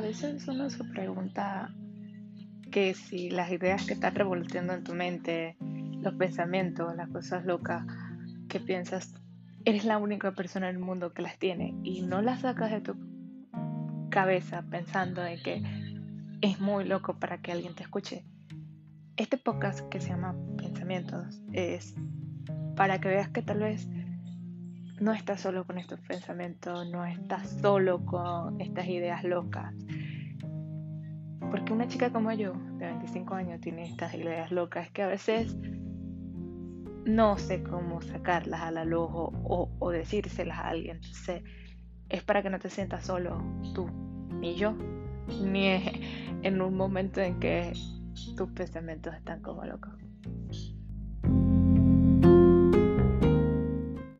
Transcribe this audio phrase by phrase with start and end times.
[0.00, 1.74] veces uno se pregunta
[2.70, 5.56] que si las ideas que están revolviendo en tu mente,
[6.02, 7.84] los pensamientos, las cosas locas
[8.48, 9.14] que piensas,
[9.64, 12.80] eres la única persona en el mundo que las tiene y no las sacas de
[12.80, 12.96] tu
[14.10, 15.62] cabeza pensando en que
[16.40, 18.24] es muy loco para que alguien te escuche.
[19.16, 21.94] Este podcast que se llama Pensamientos es
[22.76, 23.88] para que veas que tal vez
[25.00, 29.74] no estás solo con estos pensamientos, no estás solo con estas ideas locas.
[31.70, 35.56] Una chica como yo, de 25 años, tiene estas ideas locas que a veces
[37.04, 40.96] no sé cómo sacarlas a la luz o, o decírselas a alguien.
[40.96, 41.42] Entonces,
[42.08, 43.40] es para que no te sientas solo
[43.72, 43.88] tú,
[44.40, 44.76] ni yo,
[45.42, 45.68] ni
[46.42, 47.72] en un momento en que
[48.36, 49.92] tus pensamientos están como locos.